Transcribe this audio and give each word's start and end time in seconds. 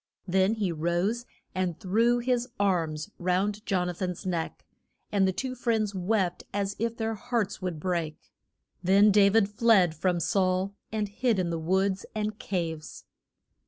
Then 0.27 0.55
he 0.55 0.71
rose 0.71 1.27
and 1.53 1.79
threw 1.79 2.17
his 2.17 2.47
arms 2.59 3.11
round 3.19 3.63
Jon 3.67 3.87
a 3.87 3.93
than's 3.93 4.25
neck, 4.25 4.65
and 5.11 5.27
the 5.27 5.31
two 5.31 5.53
friends 5.53 5.93
wept 5.93 6.43
as 6.51 6.75
if 6.79 6.97
their 6.97 7.13
hearts 7.13 7.61
would 7.61 7.79
break. 7.79 8.17
Then 8.81 9.11
Da 9.11 9.29
vid 9.29 9.47
fled 9.47 9.93
from 9.93 10.19
Saul, 10.19 10.73
and 10.91 11.07
hid 11.07 11.37
in 11.37 11.51
the 11.51 11.59
woods 11.59 12.07
and 12.15 12.39
caves. 12.39 13.05